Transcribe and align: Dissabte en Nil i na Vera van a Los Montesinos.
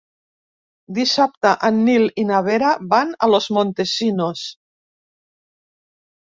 Dissabte 0.97 1.51
en 1.69 1.77
Nil 1.89 2.07
i 2.23 2.25
na 2.31 2.41
Vera 2.49 2.73
van 2.95 3.13
a 3.27 3.31
Los 3.35 3.51
Montesinos. 3.61 4.51